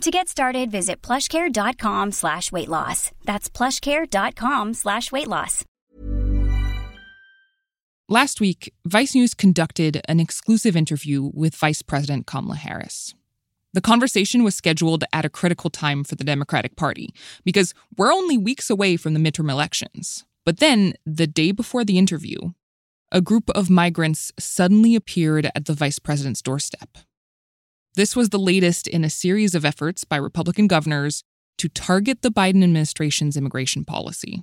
[0.00, 3.10] To get started, visit plushcare.com slash weight loss.
[3.24, 5.64] That's plushcare.com slash weight loss.
[8.08, 13.14] Last week, Vice News conducted an exclusive interview with Vice President Kamala Harris.
[13.72, 18.36] The conversation was scheduled at a critical time for the Democratic Party because we're only
[18.36, 20.24] weeks away from the midterm elections.
[20.44, 22.52] But then, the day before the interview,
[23.10, 26.98] a group of migrants suddenly appeared at the vice president's doorstep.
[27.96, 31.22] This was the latest in a series of efforts by Republican governors
[31.58, 34.42] to target the Biden administration's immigration policy.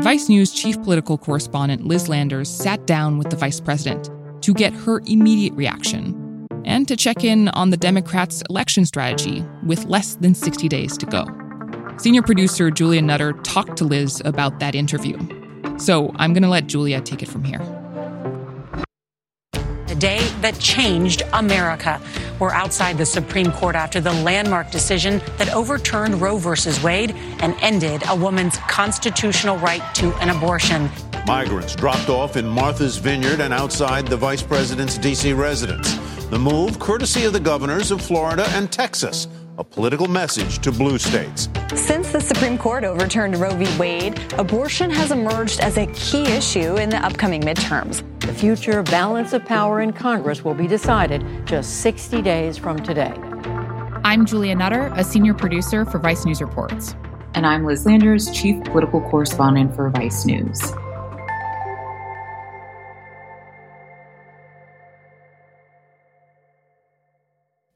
[0.00, 4.10] Vice News chief political correspondent Liz Landers sat down with the vice president
[4.42, 9.84] to get her immediate reaction and to check in on the Democrats' election strategy with
[9.86, 11.26] less than 60 days to go.
[11.96, 15.18] Senior producer Julia Nutter talked to Liz about that interview.
[15.78, 17.81] So I'm going to let Julia take it from here
[20.02, 22.00] day that changed America.
[22.40, 26.50] We're outside the Supreme Court after the landmark decision that overturned Roe v.
[26.82, 30.90] Wade and ended a woman's constitutional right to an abortion.
[31.24, 35.34] Migrants dropped off in Martha's Vineyard and outside the vice president's D.C.
[35.34, 35.94] residence.
[36.30, 40.98] The move, courtesy of the governors of Florida and Texas a political message to blue
[40.98, 41.48] states.
[41.74, 43.66] Since the Supreme Court overturned Roe v.
[43.78, 48.02] Wade, abortion has emerged as a key issue in the upcoming midterms.
[48.20, 53.14] The future balance of power in Congress will be decided just 60 days from today.
[54.04, 56.94] I'm Julia Nutter, a senior producer for Vice News Reports.
[57.34, 60.72] And I'm Liz Landers, chief political correspondent for Vice News.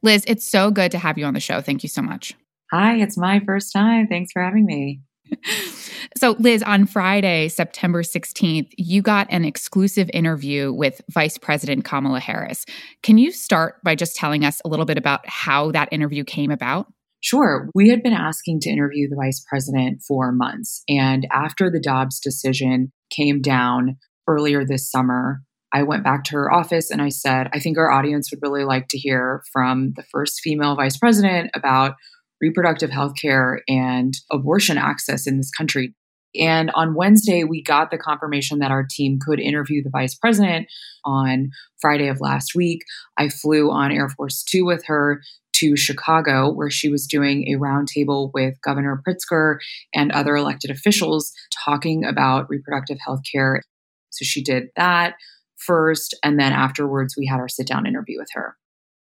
[0.06, 1.60] Liz, it's so good to have you on the show.
[1.60, 2.32] Thank you so much.
[2.72, 4.06] Hi, it's my first time.
[4.06, 5.00] Thanks for having me.
[6.16, 12.20] so, Liz, on Friday, September 16th, you got an exclusive interview with Vice President Kamala
[12.20, 12.64] Harris.
[13.02, 16.52] Can you start by just telling us a little bit about how that interview came
[16.52, 16.86] about?
[17.20, 17.68] Sure.
[17.74, 20.84] We had been asking to interview the vice president for months.
[20.88, 23.96] And after the Dobbs decision came down
[24.28, 25.42] earlier this summer,
[25.76, 28.64] I went back to her office and I said, I think our audience would really
[28.64, 31.96] like to hear from the first female vice president about
[32.40, 35.94] reproductive health care and abortion access in this country.
[36.34, 40.66] And on Wednesday, we got the confirmation that our team could interview the vice president.
[41.04, 42.80] On Friday of last week,
[43.18, 45.20] I flew on Air Force Two with her
[45.56, 49.58] to Chicago, where she was doing a roundtable with Governor Pritzker
[49.94, 51.32] and other elected officials
[51.66, 53.60] talking about reproductive health care.
[54.08, 55.16] So she did that
[55.56, 58.56] first, and then afterwards, we had our sit down interview with her.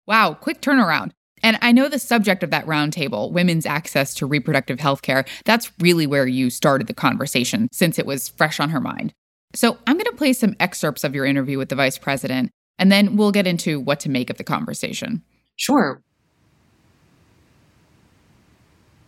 [0.06, 1.12] Wow, quick turnaround.
[1.42, 5.70] And I know the subject of that roundtable, women's access to reproductive health care, that's
[5.78, 9.12] really where you started the conversation since it was fresh on her mind.
[9.54, 12.90] So I'm going to play some excerpts of your interview with the vice president, and
[12.90, 15.22] then we'll get into what to make of the conversation.
[15.56, 16.02] Sure.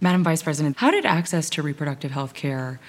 [0.00, 2.80] Madam Vice President, how did access to reproductive health care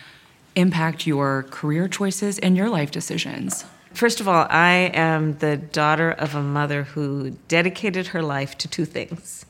[0.55, 3.65] impact your career choices and your life decisions?
[3.93, 8.67] First of all, I am the daughter of a mother who dedicated her life to
[8.67, 9.45] two things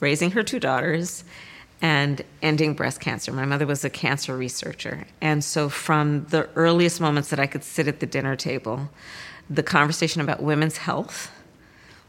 [0.00, 1.22] raising her two daughters
[1.80, 3.32] and ending breast cancer.
[3.32, 5.06] My mother was a cancer researcher.
[5.20, 8.90] And so, from the earliest moments that I could sit at the dinner table,
[9.48, 11.30] the conversation about women's health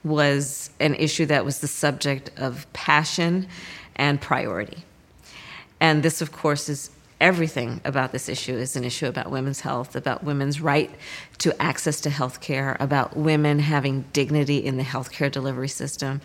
[0.03, 3.47] was an issue that was the subject of passion
[3.95, 4.83] and priority.
[5.79, 6.89] And this, of course, is
[7.23, 10.91] everything about this issue is an issue about women's health, about women's right
[11.37, 16.19] to access to health care, about women having dignity in the healthcare delivery system.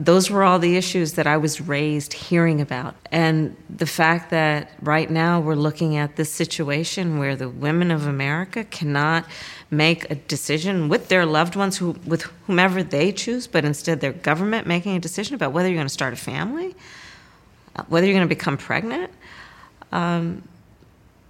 [0.00, 2.94] Those were all the issues that I was raised hearing about.
[3.10, 8.06] And the fact that right now we're looking at this situation where the women of
[8.06, 9.24] America cannot
[9.68, 14.12] make a decision with their loved ones, who, with whomever they choose, but instead their
[14.12, 16.76] government making a decision about whether you're going to start a family,
[17.88, 19.10] whether you're going to become pregnant
[19.92, 20.42] um,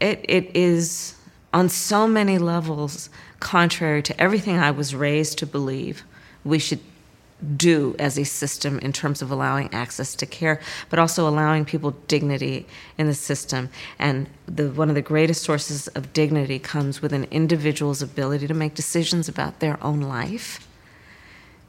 [0.01, 1.15] it, it is
[1.53, 3.11] on so many levels
[3.41, 6.05] contrary to everything I was raised to believe
[6.45, 6.81] we should
[7.57, 10.61] do as a system in terms of allowing access to care,
[10.91, 12.67] but also allowing people dignity
[12.99, 13.71] in the system.
[13.99, 18.55] And the, one of the greatest sources of dignity comes with an individual's ability to
[18.55, 20.67] make decisions about their own life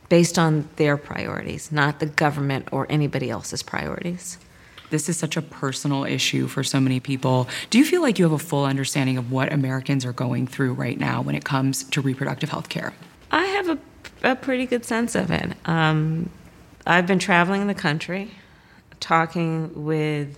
[0.09, 4.37] based on their priorities, not the government or anybody else's priorities.
[4.91, 7.47] This is such a personal issue for so many people.
[7.69, 10.73] Do you feel like you have a full understanding of what Americans are going through
[10.73, 12.93] right now when it comes to reproductive health care?
[13.31, 13.77] I have a,
[14.23, 15.53] a pretty good sense of it.
[15.65, 16.29] Um,
[16.85, 18.31] I've been traveling the country,
[18.99, 20.38] talking with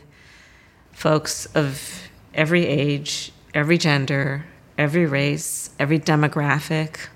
[0.92, 4.46] folks of every age, every gender,
[4.78, 7.08] every race, every demographic,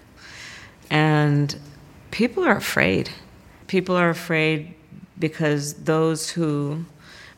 [0.90, 1.56] and
[2.10, 3.12] people are afraid.
[3.68, 4.74] People are afraid
[5.20, 6.86] because those who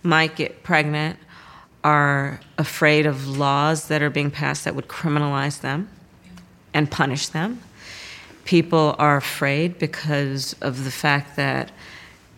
[0.04, 1.18] might get pregnant
[1.84, 5.90] are afraid of laws that are being passed that would criminalize them
[6.74, 7.62] and punish them.
[8.46, 11.72] People are afraid because of the fact that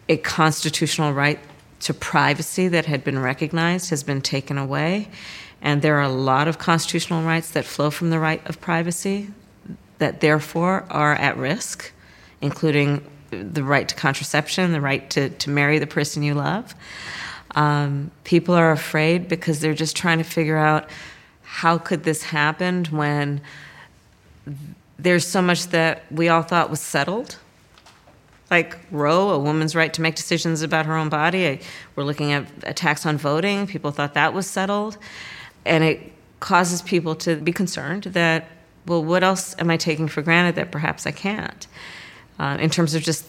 [0.10, 1.40] a constitutional right
[1.80, 5.10] to privacy that had been recognized has been taken away.
[5.62, 9.30] And there are a lot of constitutional rights that flow from the right of privacy
[10.00, 11.92] that therefore are at risk,
[12.42, 16.76] including the right to contraception, the right to, to marry the person you love.
[17.56, 20.90] Um, people are afraid because they're just trying to figure out
[21.44, 23.42] how could this happen when
[24.98, 27.38] there's so much that we all thought was settled
[28.52, 31.62] like Roe, a woman's right to make decisions about her own body.
[31.96, 33.66] We're looking at attacks on voting.
[33.66, 34.98] People thought that was settled.
[35.66, 36.12] And it
[36.42, 38.48] causes people to be concerned that,
[38.86, 41.66] well, what else am I taking for granted that perhaps I can't?
[42.38, 43.26] Uh, in terms of just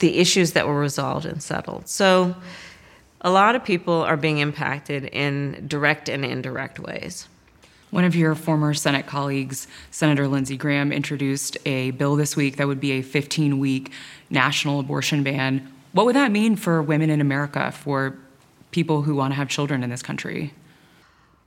[0.00, 1.88] the issues that were resolved and settled.
[1.88, 2.36] So
[3.20, 7.28] a lot of people are being impacted in direct and indirect ways.
[7.90, 12.66] One of your former Senate colleagues, Senator Lindsey Graham, introduced a bill this week that
[12.66, 13.92] would be a 15 week
[14.28, 15.72] national abortion ban.
[15.92, 18.16] What would that mean for women in America, for
[18.70, 20.52] people who want to have children in this country?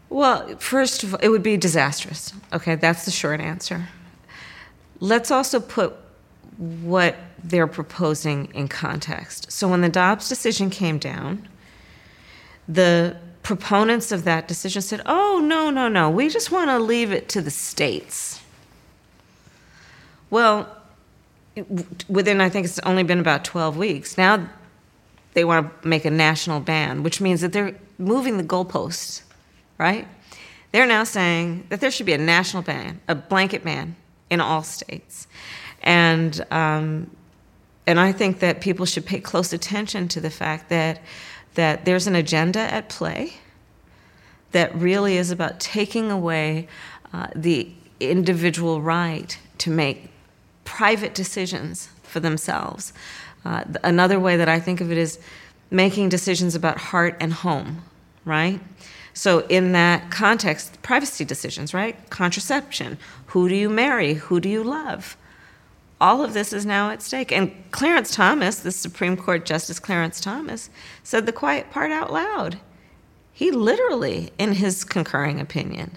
[0.10, 2.34] Well, first of all, it would be disastrous.
[2.52, 3.88] Okay, that's the short answer.
[5.00, 5.96] Let's also put
[6.58, 9.52] what they're proposing in context.
[9.52, 11.48] So, when the Dobbs decision came down,
[12.68, 17.12] the proponents of that decision said, oh, no, no, no, we just want to leave
[17.12, 18.42] it to the states.
[20.30, 20.70] Well,
[22.08, 24.48] within, I think it's only been about 12 weeks, now
[25.34, 29.22] they want to make a national ban, which means that they're moving the goalposts,
[29.78, 30.08] right?
[30.72, 33.96] They're now saying that there should be a national ban, a blanket ban
[34.30, 35.28] in all states.
[35.84, 37.10] And, um,
[37.88, 41.02] and I think that people should pay close attention to the fact that
[41.56, 43.34] that there's an agenda at play
[44.52, 46.68] that really is about taking away
[47.14, 47.70] uh, the
[48.00, 50.10] individual right to make
[50.66, 52.94] private decisions for themselves.
[53.46, 55.20] Uh, another way that I think of it is
[55.70, 57.84] making decisions about heart and home,
[58.26, 58.60] right?
[59.14, 61.98] So, in that context, privacy decisions, right?
[62.10, 62.98] Contraception.
[63.28, 64.14] Who do you marry?
[64.14, 65.18] Who do you love?
[66.02, 67.32] All of this is now at stake.
[67.32, 70.72] And Clarence Thomas, the Supreme Court Justice Clarence Thomas,
[71.04, 72.60] said the quiet part out loud.
[73.32, 75.92] He literally, in his concurring opinion,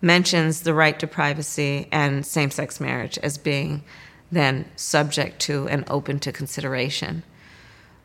[0.00, 3.82] mentions the right to privacy and same sex marriage as being
[4.30, 7.24] then subject to and open to consideration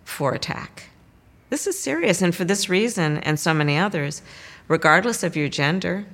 [0.04, 0.90] for attack.
[1.50, 4.22] This is serious, and for this reason and so many others,
[4.68, 6.06] regardless of your gender,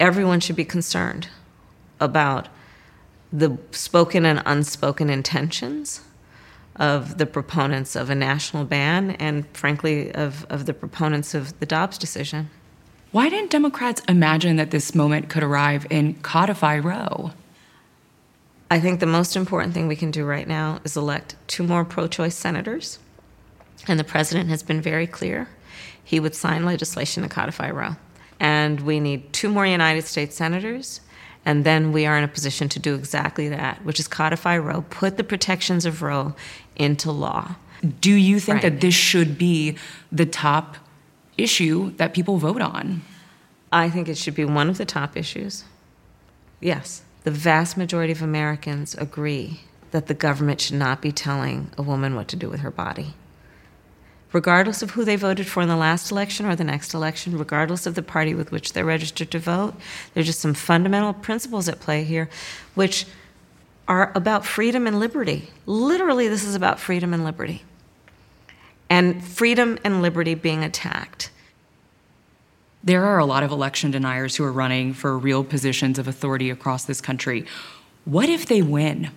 [0.00, 1.28] everyone should be concerned
[2.00, 2.48] about
[3.32, 6.02] the spoken and unspoken intentions
[6.76, 11.66] of the proponents of a national ban and, frankly, of, of the proponents of the
[11.66, 12.50] Dobbs decision.
[13.10, 17.32] Why didn't Democrats imagine that this moment could arrive and codify Roe?
[18.70, 21.84] I think the most important thing we can do right now is elect two more
[21.84, 22.98] pro choice senators.
[23.86, 25.48] And the president has been very clear
[26.04, 27.96] he would sign legislation to codify Roe.
[28.38, 31.00] And we need two more United States senators
[31.44, 34.84] and then we are in a position to do exactly that, which is codify Roe,
[34.90, 36.34] put the protections of Roe
[36.76, 37.56] into law.
[38.00, 38.72] Do you think right.
[38.72, 39.76] that this should be
[40.10, 40.76] the top
[41.36, 43.02] issue that people vote on?
[43.72, 45.64] I think it should be one of the top issues.
[46.60, 47.02] Yes.
[47.24, 52.14] The vast majority of Americans agree that the government should not be telling a woman
[52.14, 53.14] what to do with her body
[54.32, 57.86] regardless of who they voted for in the last election or the next election, regardless
[57.86, 59.74] of the party with which they're registered to vote.
[60.14, 62.28] There's just some fundamental principles at play here,
[62.74, 63.06] which
[63.86, 65.50] are about freedom and liberty.
[65.64, 67.62] Literally, this is about freedom and liberty.
[68.90, 71.30] And freedom and liberty being attacked.
[72.84, 76.48] There are a lot of election deniers who are running for real positions of authority
[76.50, 77.44] across this country.
[78.04, 79.10] What if they win?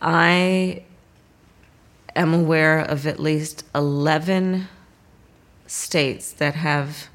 [0.00, 0.82] I
[2.16, 4.68] am aware of at least 11
[5.66, 7.08] states that have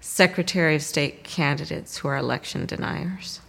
[0.00, 3.40] Secretary of State candidates who are election deniers.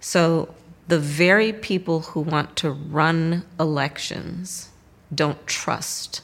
[0.00, 0.54] So
[0.88, 4.70] the very people who want to run elections
[5.14, 6.22] don't trust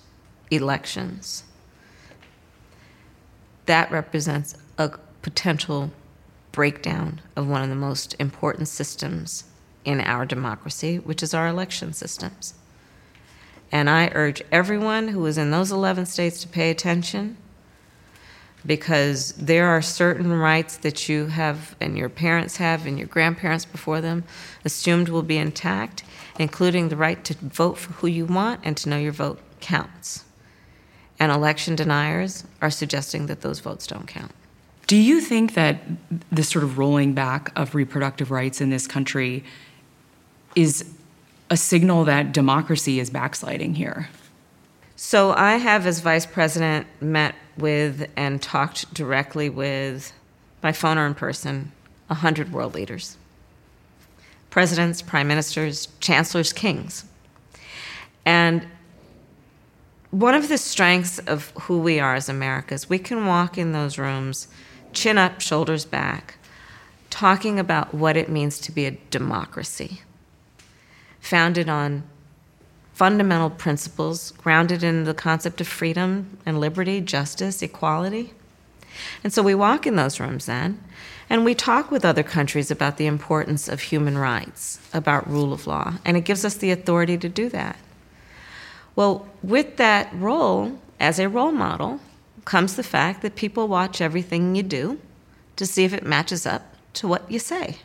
[0.50, 1.44] elections.
[3.66, 4.90] That represents a
[5.22, 5.90] potential
[6.52, 9.44] breakdown of one of the most important systems
[9.84, 12.54] in our democracy, which is our election systems.
[13.70, 17.36] And I urge everyone who is in those 11 states to pay attention
[18.66, 23.64] because there are certain rights that you have and your parents have and your grandparents
[23.64, 24.24] before them
[24.64, 26.02] assumed will be intact,
[26.38, 30.24] including the right to vote for who you want and to know your vote counts.
[31.20, 34.32] And election deniers are suggesting that those votes don't count.
[34.86, 35.80] Do you think that
[36.32, 39.44] this sort of rolling back of reproductive rights in this country
[40.58, 40.84] is
[41.50, 44.08] a signal that democracy is backsliding here?
[44.96, 50.12] So I have, as vice president, met with and talked directly with,
[50.60, 51.70] by phone or in person,
[52.08, 53.16] 100 world leaders
[54.50, 57.04] presidents, prime ministers, chancellors, kings.
[58.24, 58.66] And
[60.10, 63.98] one of the strengths of who we are as Americans, we can walk in those
[63.98, 64.48] rooms,
[64.92, 66.38] chin up, shoulders back,
[67.10, 70.00] talking about what it means to be a democracy,
[71.20, 72.02] founded on
[72.94, 78.32] fundamental principles grounded in the concept of freedom and liberty, justice, equality.
[79.22, 80.82] And so we walk in those rooms then,
[81.30, 85.66] and we talk with other countries about the importance of human rights, about rule of
[85.66, 87.78] law, and it gives us the authority to do that.
[88.96, 92.00] Well, with that role as a role model
[92.44, 94.98] comes the fact that people watch everything you do
[95.54, 97.76] to see if it matches up to what you say.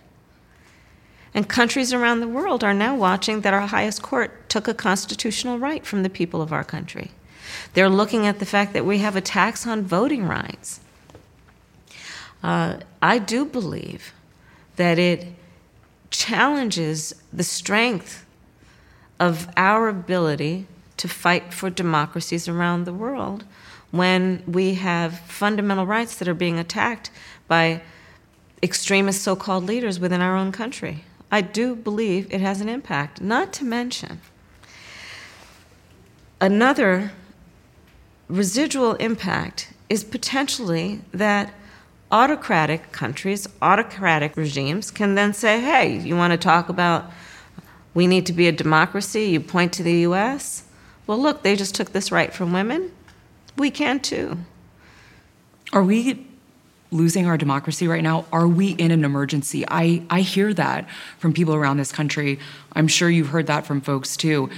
[1.33, 5.57] And countries around the world are now watching that our highest court took a constitutional
[5.57, 7.11] right from the people of our country.
[7.73, 10.79] They're looking at the fact that we have attacks on voting rights.
[12.43, 14.13] Uh, I do believe
[14.75, 15.27] that it
[16.09, 18.25] challenges the strength
[19.19, 23.43] of our ability to fight for democracies around the world
[23.91, 27.09] when we have fundamental rights that are being attacked
[27.47, 27.81] by
[28.61, 31.03] extremist so called leaders within our own country.
[31.33, 33.19] I do believe it has an impact.
[33.19, 34.21] Not to mention,
[36.39, 37.11] another
[38.27, 41.51] residual impact is potentially that
[42.11, 47.11] autocratic countries, autocratic regimes can then say, hey, you want to talk about
[47.95, 49.23] we need to be a democracy?
[49.23, 50.65] You point to the US?
[51.07, 52.91] Well, look, they just took this right from women.
[53.57, 54.37] We can too.
[55.71, 56.27] Are we
[56.93, 58.25] losing our democracy right now?
[58.31, 59.65] Are we in an emergency?
[59.67, 62.39] I, I hear that from people around this country.
[62.73, 64.49] I'm sure you've heard that from folks too.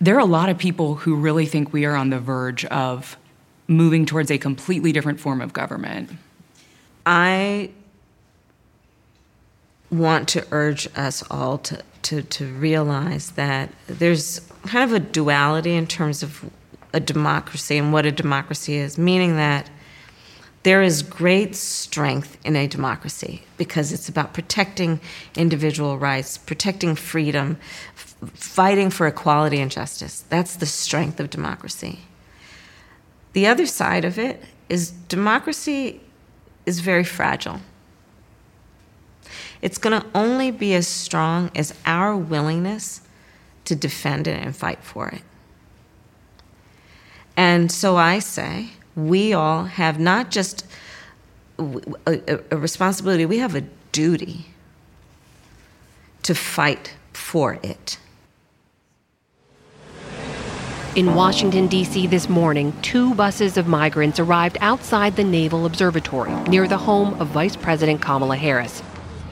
[0.00, 3.16] There are a lot of people who really think we are on the verge of
[3.68, 6.10] moving towards a completely different form of government.
[7.04, 7.70] I
[9.90, 15.74] want to urge us all to, to, to realize that there's kind of a duality
[15.74, 16.50] in terms of
[16.92, 19.70] a democracy and what a democracy is, meaning that
[20.62, 25.00] there is great strength in a democracy because it's about protecting
[25.36, 27.58] individual rights, protecting freedom,
[27.96, 30.24] f- fighting for equality and justice.
[30.28, 32.00] That's the strength of democracy.
[33.32, 36.00] The other side of it is democracy
[36.64, 37.60] is very fragile.
[39.60, 43.00] It's going to only be as strong as our willingness
[43.64, 45.22] to defend it and fight for it.
[47.36, 50.66] And so I say, we all have not just
[51.58, 54.46] a, a, responsibility, we have a duty
[56.22, 57.98] to fight for it.
[60.94, 62.06] In Washington, D.C.
[62.06, 67.28] this morning, two buses of migrants arrived outside the Naval Observatory near the home of
[67.28, 68.82] Vice President Kamala Harris.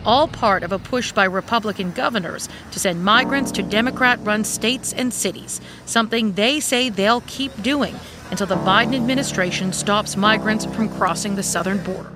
[0.07, 4.95] All part of a push by Republican governors to send migrants to Democrat run states
[4.95, 7.95] and cities, something they say they'll keep doing
[8.31, 12.13] until the Biden administration stops migrants from crossing the southern border.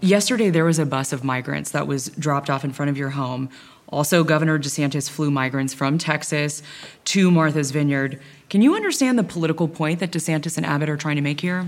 [0.00, 3.10] Yesterday, there was a bus of migrants that was dropped off in front of your
[3.10, 3.48] home.
[3.88, 6.62] Also, Governor DeSantis flew migrants from Texas
[7.06, 8.20] to Martha's Vineyard.
[8.50, 11.66] Can you understand the political point that DeSantis and Abbott are trying to make here?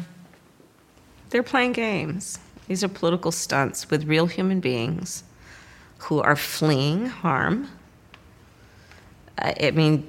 [1.31, 2.39] They're playing games.
[2.67, 5.25] These are political stunts with real human beings
[5.99, 7.69] who are fleeing harm.
[9.39, 10.07] Uh, I mean,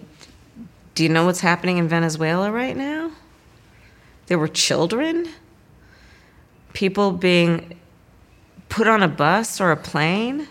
[1.00, 3.12] do you know what's happening in Venezuela right now?
[4.28, 5.30] There were children,
[6.74, 7.80] people being
[8.68, 10.50] put on a bus or a plane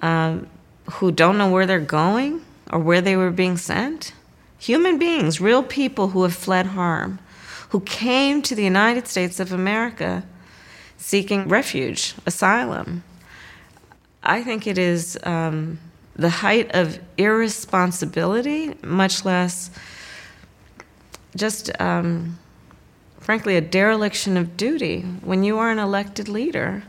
[0.00, 0.46] um,
[0.92, 4.12] who don't know where they're going or where they were being sent.
[4.60, 7.18] Human beings, real people who have fled harm,
[7.70, 10.22] who came to the United States of America
[10.98, 13.02] seeking refuge, asylum.
[14.22, 15.80] I think it is um,
[16.14, 19.70] the height of irresponsibility, much less
[21.34, 22.38] just, um,
[23.20, 26.82] frankly, a dereliction of duty when you are an elected leader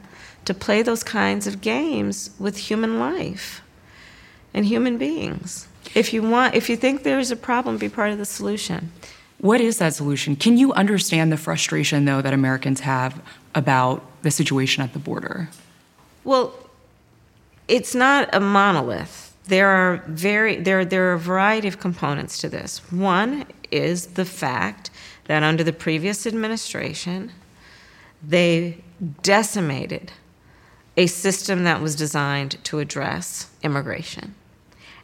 [0.45, 3.61] to play those kinds of games with human life
[4.53, 5.67] and human beings.
[5.95, 8.91] If you want, if you think there is a problem, be part of the solution.
[9.39, 10.35] What is that solution?
[10.35, 13.21] Can you understand the frustration, though, that Americans have
[13.53, 15.49] about the situation at the border?
[16.23, 16.53] Well,
[17.67, 19.35] it's not a monolith.
[19.45, 22.79] There are very there there are a variety of components to this.
[22.91, 24.89] One is the fact
[25.25, 27.31] that under the previous administration,
[28.25, 28.83] they
[29.21, 30.11] decimated
[30.95, 34.35] a system that was designed to address immigration.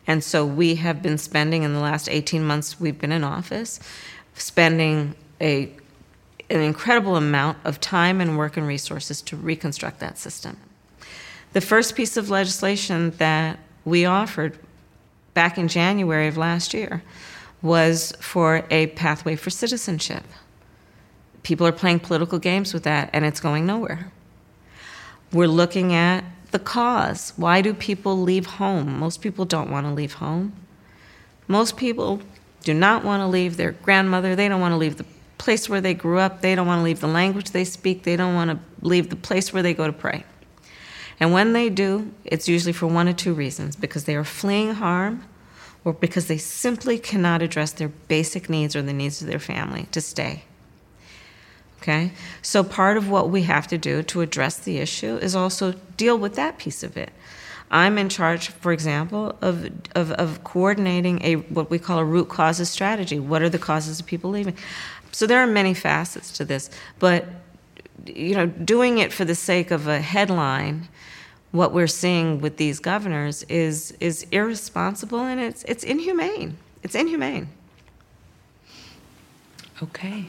[0.06, 3.80] And so we have been spending in the last 18 months we've been in office,
[4.34, 5.72] spending a,
[6.50, 10.58] an incredible amount of time and work and resources to reconstruct that system.
[11.54, 14.60] The first piece of legislation that we offered
[15.34, 17.02] back in January of last year
[17.62, 20.24] was for a pathway for citizenship.
[21.44, 24.12] People are playing political games with that, and it's going nowhere.
[25.32, 27.34] We're looking at the cause.
[27.36, 29.00] Why do people leave home?
[29.00, 30.54] Most people don't want to leave home.
[31.48, 32.22] Most people
[32.64, 34.36] do not want to leave their grandmother.
[34.36, 35.06] They don't want to leave the
[35.38, 36.42] place where they grew up.
[36.42, 38.04] They don't want to leave the language they speak.
[38.04, 40.26] They don't want to leave the place where they go to pray.
[41.20, 44.76] And when they do, it's usually for one or two reasons because they are fleeing
[44.76, 45.26] harm
[45.84, 49.88] or because they simply cannot address their basic needs or the needs of their family
[49.92, 50.44] to stay.
[51.82, 52.12] Okay?
[52.42, 56.18] So, part of what we have to do to address the issue is also deal
[56.18, 57.12] with that piece of it.
[57.72, 62.28] I'm in charge, for example, of, of, of coordinating a what we call a root
[62.28, 63.20] causes strategy.
[63.20, 64.58] What are the causes of people leaving?
[65.12, 67.26] So there are many facets to this, but
[68.06, 70.88] you know, doing it for the sake of a headline,
[71.52, 76.58] what we're seeing with these governors is is irresponsible and it's it's inhumane.
[76.84, 77.50] It's inhumane.
[79.82, 80.26] Okay.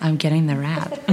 [0.00, 0.92] I'm getting the wrap.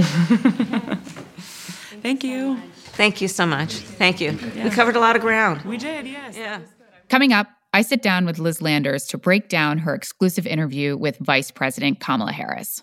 [2.02, 2.58] Thank you.
[2.92, 3.74] Thank you so much.
[3.74, 4.38] Thank you.
[4.54, 4.64] Yeah.
[4.64, 5.62] We covered a lot of ground.
[5.62, 6.36] We did, yes.
[6.36, 6.60] Yeah.
[7.08, 11.18] Coming up, I sit down with Liz Landers to break down her exclusive interview with
[11.18, 12.82] Vice President Kamala Harris.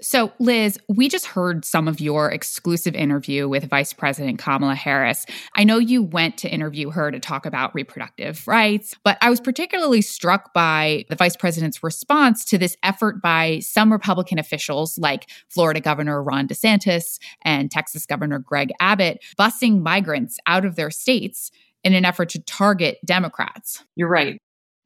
[0.00, 5.26] So, Liz, we just heard some of your exclusive interview with Vice President Kamala Harris.
[5.56, 9.40] I know you went to interview her to talk about reproductive rights, but I was
[9.40, 15.28] particularly struck by the vice president's response to this effort by some Republican officials, like
[15.48, 21.50] Florida Governor Ron DeSantis and Texas Governor Greg Abbott, busing migrants out of their states
[21.82, 23.82] in an effort to target Democrats.
[23.96, 24.40] You're right.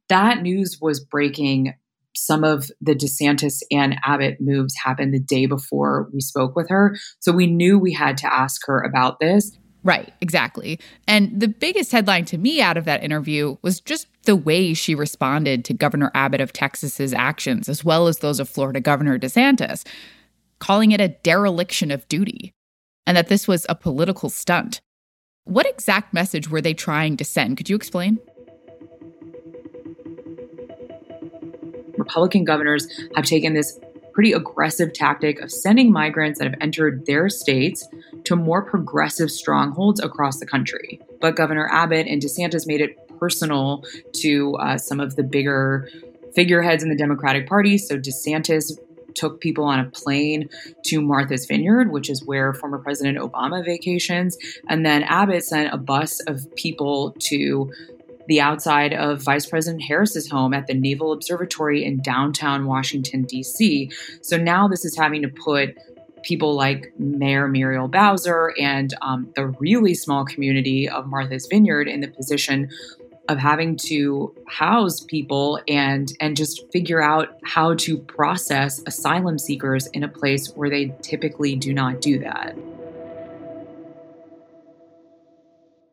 [0.09, 1.75] That news was breaking
[2.15, 6.97] some of the DeSantis and Abbott moves happened the day before we spoke with her.
[7.21, 9.57] So we knew we had to ask her about this.
[9.85, 10.79] Right, exactly.
[11.09, 14.95] And the biggest headline to me out of that interview was just the way she
[14.95, 19.85] responded to Governor Abbott of Texas's actions, as well as those of Florida Governor DeSantis,
[20.61, 22.53] calling it a dereliction of duty
[23.07, 24.81] and that this was a political stunt.
[25.45, 27.57] What exact message were they trying to send?
[27.57, 28.21] Could you explain?
[32.03, 32.87] Republican governors
[33.17, 33.79] have taken this
[34.13, 37.89] pretty aggressive tactic of sending migrants that have entered their states
[38.25, 41.01] to more progressive strongholds across the country.
[41.21, 43.85] But Governor Abbott and DeSantis made it personal
[44.15, 45.89] to uh, some of the bigger
[46.35, 47.79] figureheads in the Democratic Party.
[47.79, 48.73] So DeSantis
[49.15, 50.49] took people on a plane
[50.87, 54.37] to Martha's Vineyard, which is where former President Obama vacations.
[54.69, 57.71] And then Abbott sent a bus of people to
[58.29, 63.91] the outside of Vice President Harris's home at the Naval Observatory in downtown Washington, D.C.
[64.23, 65.77] So now this is having to put
[66.23, 72.01] people like Mayor Muriel Bowser and um, the really small community of Martha's Vineyard in
[72.01, 72.71] the position
[73.29, 79.87] of having to house people and and just figure out how to process asylum seekers
[79.89, 82.57] in a place where they typically do not do that.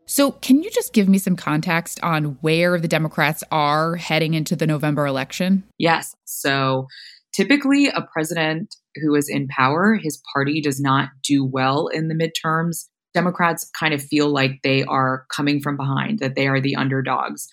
[0.10, 4.56] So, can you just give me some context on where the Democrats are heading into
[4.56, 5.64] the November election?
[5.78, 6.16] Yes.
[6.26, 6.88] So,
[7.32, 12.16] typically, a president who is in power, his party does not do well in the
[12.16, 12.88] midterms.
[13.14, 17.48] Democrats kind of feel like they are coming from behind, that they are the underdogs.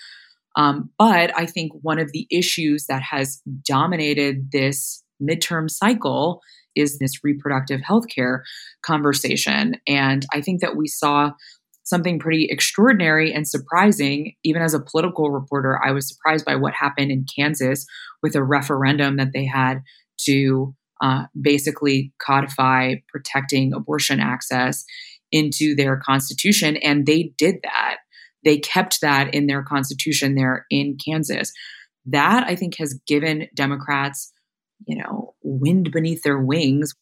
[0.56, 6.40] Um, but I think one of the issues that has dominated this midterm cycle
[6.74, 8.44] is this reproductive health care
[8.82, 9.74] conversation.
[9.86, 11.32] And I think that we saw
[11.86, 14.34] something pretty extraordinary and surprising.
[14.44, 17.86] Even as a political reporter, I was surprised by what happened in Kansas
[18.22, 19.82] with a referendum that they had
[20.26, 24.84] to uh, basically codify protecting abortion access
[25.30, 26.76] into their constitution.
[26.76, 27.98] And they did that.
[28.44, 31.52] They kept that in their constitution there in Kansas.
[32.06, 34.32] That I think has given Democrats,
[34.86, 36.94] you know, wind beneath their wings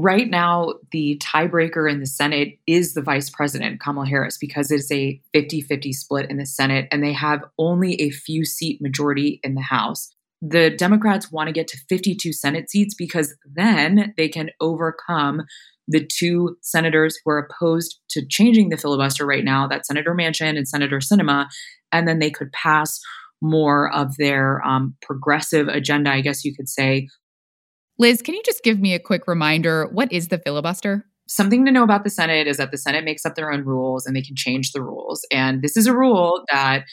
[0.00, 4.92] Right now, the tiebreaker in the Senate is the vice president, Kamala Harris, because it's
[4.92, 9.40] a 50 50 split in the Senate and they have only a few seat majority
[9.42, 10.14] in the House.
[10.40, 15.42] The Democrats want to get to 52 Senate seats because then they can overcome
[15.88, 20.56] the two senators who are opposed to changing the filibuster right now that's Senator Manchin
[20.56, 21.48] and Senator Sinema.
[21.90, 23.00] And then they could pass
[23.42, 27.08] more of their um, progressive agenda, I guess you could say,
[27.98, 29.88] Liz, can you just give me a quick reminder?
[29.88, 31.04] What is the filibuster?
[31.26, 34.06] Something to know about the Senate is that the Senate makes up their own rules
[34.06, 35.26] and they can change the rules.
[35.32, 36.84] And this is a rule that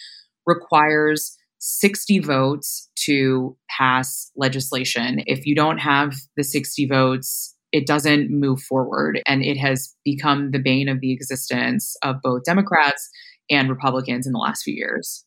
[0.48, 5.22] requires 60 votes to pass legislation.
[5.26, 9.22] If you don't have the 60 votes, it doesn't move forward.
[9.28, 13.10] And it has become the bane of the existence of both Democrats
[13.50, 15.24] and Republicans in the last few years.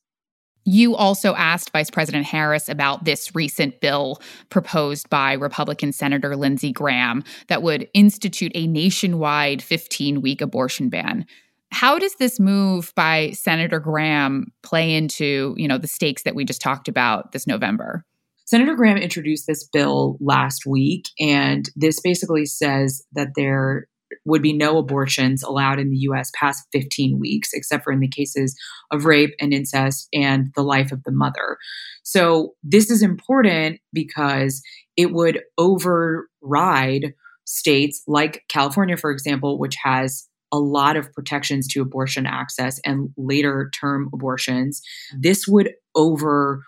[0.71, 6.73] You also asked Vice President Harris about this recent bill proposed by Republican Senator Lindsey
[6.73, 11.25] Graham that would institute a nationwide 15 week abortion ban.
[11.73, 16.45] How does this move by Senator Graham play into, you know, the stakes that we
[16.45, 18.05] just talked about this November?
[18.45, 23.87] Senator Graham introduced this bill last week, and this basically says that there
[24.25, 28.09] would be no abortions allowed in the US past 15 weeks, except for in the
[28.09, 28.57] cases
[28.91, 31.59] of rape and incest and the life of the mother.
[32.03, 34.63] So, this is important because
[34.97, 41.83] it would override states like California, for example, which has a lot of protections to
[41.83, 44.81] abortion access and later term abortions.
[45.19, 46.63] This would overrule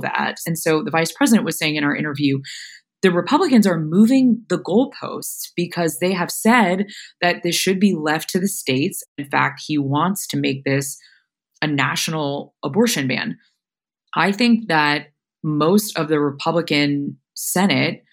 [0.00, 0.36] that.
[0.46, 2.38] And so the vice president was saying in our interview
[3.04, 6.86] the Republicans are moving the goalposts because they have said
[7.20, 9.02] that this should be left to the states.
[9.18, 10.96] In fact, he wants to make this
[11.60, 13.36] a national abortion ban.
[14.14, 15.08] I think that
[15.42, 18.04] most of the Republican Senate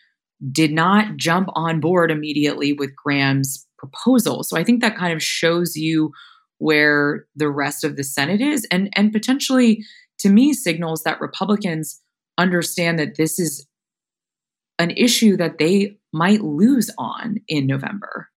[0.51, 4.43] did not jump on board immediately with Graham's proposal.
[4.43, 6.11] So I think that kind of shows you
[6.57, 9.85] where the rest of the Senate is and and potentially
[10.19, 12.01] to me signals that Republicans
[12.37, 13.65] understand that this is
[14.81, 18.27] an issue that they might lose on in November.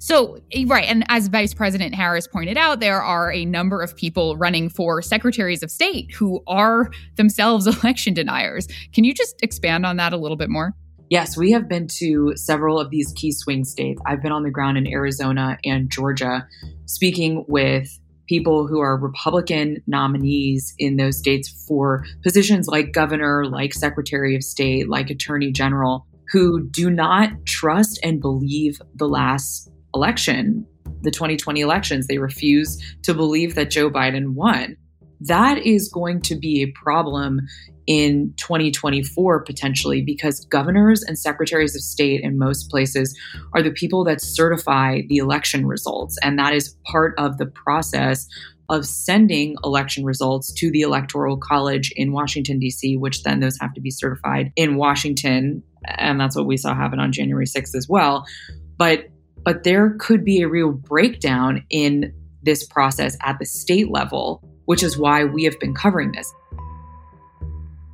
[0.00, 0.84] So, eh, right.
[0.84, 5.02] And as Vice President Harris pointed out, there are a number of people running for
[5.02, 8.68] secretaries of state who are themselves election deniers.
[8.92, 10.72] Can you just expand on that a little bit more?
[11.10, 14.00] Yes, we have been to several of these key swing states.
[14.06, 16.46] I've been on the ground in Arizona and Georgia
[16.84, 23.72] speaking with people who are Republican nominees in those states for positions like governor, like
[23.72, 30.66] secretary of state, like attorney general, who do not trust and believe the last election,
[31.00, 32.06] the 2020 elections.
[32.06, 34.76] They refuse to believe that Joe Biden won.
[35.20, 37.40] That is going to be a problem
[37.88, 43.18] in 2024 potentially because governors and secretaries of state in most places
[43.54, 46.16] are the people that certify the election results.
[46.22, 48.28] And that is part of the process
[48.68, 53.72] of sending election results to the Electoral College in Washington, D.C., which then those have
[53.72, 55.62] to be certified in Washington.
[55.86, 58.26] And that's what we saw happen on January 6th as well.
[58.76, 59.06] But
[59.44, 64.82] but there could be a real breakdown in this process at the state level which
[64.82, 66.30] is why we have been covering this.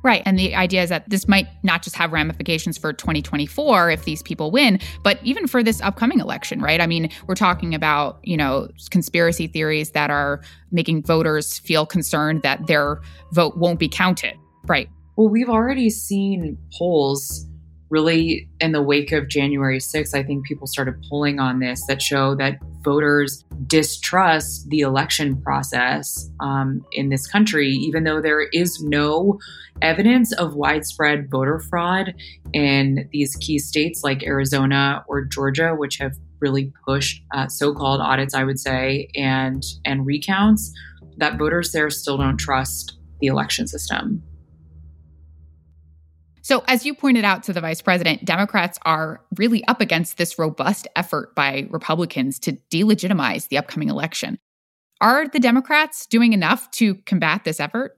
[0.05, 0.21] Right.
[0.23, 4.21] And the idea is that this might not just have ramifications for 2024 if these
[4.21, 6.79] people win, but even for this upcoming election, right?
[6.79, 12.43] I mean, we're talking about, you know, conspiracy theories that are making voters feel concerned
[12.43, 14.35] that their vote won't be counted.
[14.67, 14.87] Right.
[15.17, 17.47] Well, we've already seen polls
[17.89, 22.01] really in the wake of January 6th, I think people started pulling on this that
[22.01, 28.81] show that voters distrust the election process um, in this country, even though there is
[28.81, 29.39] no
[29.81, 32.13] evidence of widespread voter fraud
[32.53, 38.33] in these key states like Arizona or Georgia, which have really pushed uh, so-called audits,
[38.33, 40.71] I would say, and and recounts.
[41.17, 44.21] That voters there still don't trust the election system.
[46.45, 50.37] So, as you pointed out to the vice president, Democrats are really up against this
[50.37, 54.37] robust effort by Republicans to delegitimize the upcoming election.
[55.01, 57.97] Are the Democrats doing enough to combat this effort?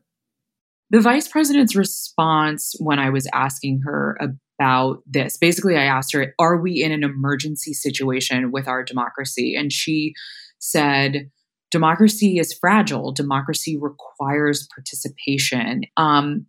[0.91, 6.33] The vice president's response when I was asking her about this basically, I asked her,
[6.39, 9.57] Are we in an emergency situation with our democracy?
[9.57, 10.13] And she
[10.59, 11.31] said,
[11.69, 13.11] Democracy is fragile.
[13.11, 15.81] Democracy requires participation.
[15.97, 16.45] Um,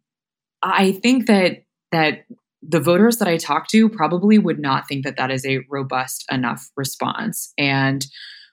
[0.62, 2.24] I think that that
[2.62, 6.24] the voters that I talk to probably would not think that that is a robust
[6.30, 7.52] enough response.
[7.56, 8.04] And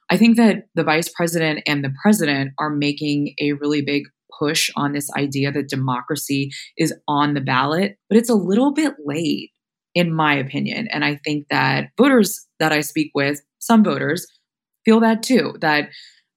[0.10, 4.04] I think that the vice president and the president are making a really big
[4.40, 8.94] push on this idea that democracy is on the ballot, but it's a little bit
[9.04, 9.52] late,
[9.96, 10.88] in my opinion.
[10.92, 14.28] And I think that voters that I speak with, some voters,
[14.84, 15.90] feel that too, that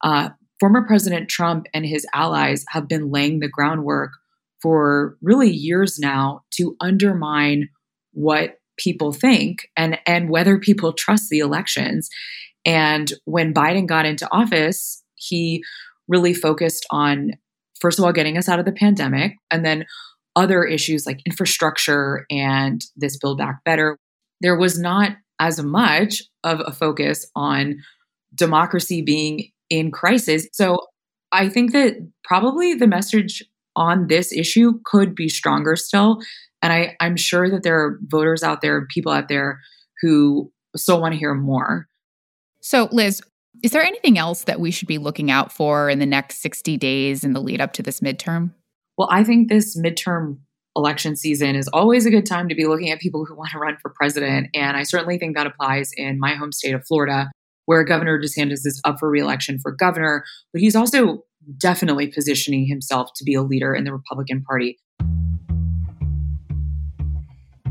[0.03, 4.13] uh, former President Trump and his allies have been laying the groundwork
[4.63, 7.69] for really years now to undermine
[8.13, 12.09] what people think and and whether people trust the elections.
[12.65, 15.63] And when Biden got into office, he
[16.07, 17.33] really focused on
[17.81, 19.85] first of all getting us out of the pandemic and then
[20.37, 23.99] other issues like infrastructure and this build back better.
[24.41, 27.77] There was not as much of a focus on
[28.35, 30.47] democracy being in crisis.
[30.53, 30.87] So
[31.33, 31.95] I think that
[32.25, 33.43] probably the message
[33.79, 36.19] on this issue could be stronger still.
[36.61, 39.61] And I, I'm sure that there are voters out there, people out there
[40.03, 41.89] who still want to hear more.
[42.61, 43.23] So, Liz,
[43.63, 46.77] is there anything else that we should be looking out for in the next 60
[46.77, 48.53] days in the lead up to this midterm?
[48.97, 50.39] Well, I think this midterm
[50.77, 53.59] election season is always a good time to be looking at people who want to
[53.59, 54.49] run for president.
[54.55, 57.31] And I certainly think that applies in my home state of Florida,
[57.67, 61.25] where Governor DeSantis is up for reelection for governor, but he's also
[61.61, 64.79] definitely positioning himself to be a leader in the Republican Party.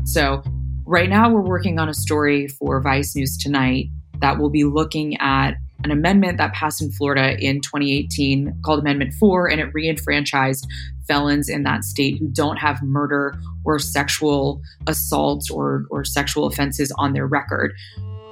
[0.04, 0.42] So,
[0.86, 3.86] right now, we're working on a story for Vice News Tonight
[4.20, 5.54] that will be looking at
[5.84, 10.66] an amendment that passed in Florida in 2018 called Amendment 4, and it reenfranchised
[11.06, 16.92] felons in that state who don't have murder or sexual assaults or, or sexual offenses
[16.98, 17.74] on their record.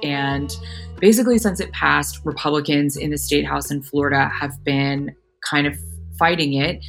[0.03, 0.55] And
[0.99, 5.15] basically, since it passed, Republicans in the state house in Florida have been
[5.49, 5.77] kind of
[6.17, 6.83] fighting it.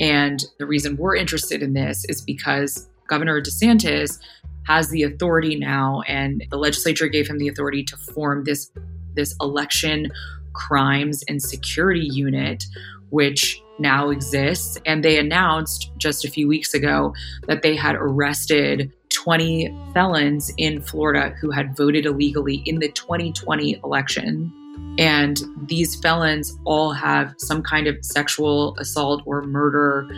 [0.00, 4.18] And the reason we're interested in this is because Governor DeSantis
[4.66, 8.70] has the authority now, and the legislature gave him the authority to form this
[9.14, 10.10] this election
[10.54, 12.64] crimes and security unit,
[13.10, 14.78] which now exists.
[14.86, 17.14] And they announced just a few weeks ago
[17.46, 23.80] that they had arrested 20 felons in Florida who had voted illegally in the 2020
[23.84, 24.52] election.
[24.98, 30.08] And these felons all have some kind of sexual assault or murder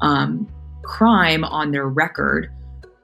[0.00, 0.48] um,
[0.82, 2.50] crime on their record.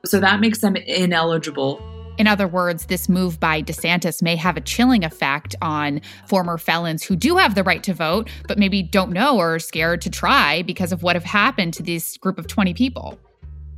[0.05, 1.81] So that makes them ineligible.
[2.19, 7.05] In other words, this move by DeSantis may have a chilling effect on former felons
[7.05, 10.11] who do have the right to vote, but maybe don't know or are scared to
[10.11, 13.19] try because of what have happened to this group of 20 people.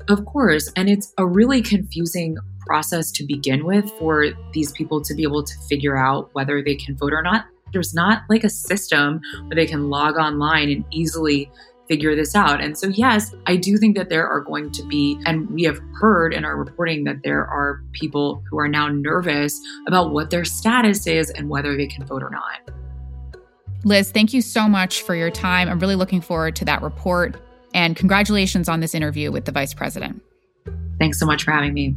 [0.08, 0.72] Of course.
[0.74, 2.38] And it's a really confusing
[2.70, 6.76] process to begin with for these people to be able to figure out whether they
[6.76, 7.46] can vote or not.
[7.72, 11.50] There's not like a system where they can log online and easily
[11.88, 12.60] figure this out.
[12.60, 15.80] And so, yes, I do think that there are going to be, and we have
[15.94, 20.44] heard in our reporting that there are people who are now nervous about what their
[20.44, 22.70] status is and whether they can vote or not.
[23.82, 25.68] Liz, thank you so much for your time.
[25.68, 27.34] I'm really looking forward to that report.
[27.74, 30.22] And congratulations on this interview with the vice president.
[31.00, 31.96] Thanks so much for having me.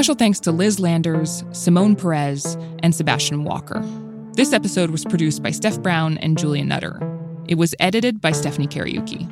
[0.00, 3.86] Special thanks to Liz Landers, Simone Perez, and Sebastian Walker.
[4.32, 6.98] This episode was produced by Steph Brown and Julia Nutter.
[7.48, 9.30] It was edited by Stephanie Kariuki.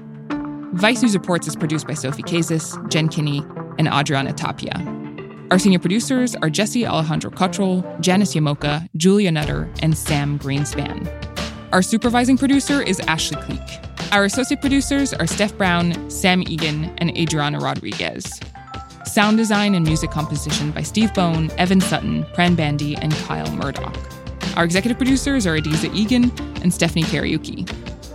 [0.75, 3.43] Vice News Reports is produced by Sophie Kazis, Jen Kinney,
[3.79, 4.75] and Adriana Tapia.
[5.51, 11.09] Our senior producers are Jesse Alejandro Cottrell, Janice Yamoka, Julia Nutter, and Sam Greenspan.
[11.73, 14.13] Our supervising producer is Ashley Cleek.
[14.13, 18.39] Our associate producers are Steph Brown, Sam Egan, and Adriana Rodriguez.
[19.09, 23.97] Sound design and music composition by Steve Bone, Evan Sutton, Pran Bandi, and Kyle Murdoch.
[24.55, 26.31] Our executive producers are Adizah Eghan
[26.63, 27.67] and Stephanie Kariuki.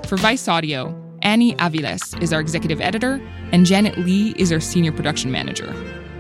[0.06, 3.20] For Vice Audio, Annie Aviles is our executive editor,
[3.52, 5.74] and Janet Lee is our senior production manager.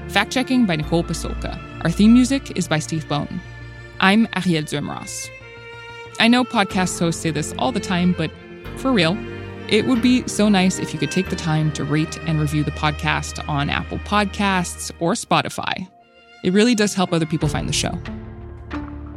[0.07, 1.55] Fact checking by Nicole Pasulka.
[1.83, 3.39] Our theme music is by Steve Bone.
[3.99, 5.29] I'm Arielle Duhaime-Ross.
[6.19, 8.31] I know podcast hosts say this all the time, but
[8.77, 9.15] for real,
[9.73, 12.63] it would be so nice if you could take the time to rate and review
[12.63, 15.89] the podcast on Apple Podcasts or Spotify.
[16.43, 17.99] It really does help other people find the show.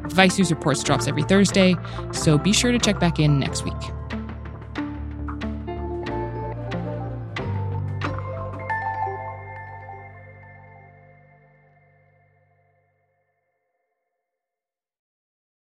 [0.09, 1.77] Vice News Reports drops every Thursday,
[2.11, 3.75] so be sure to check back in next week.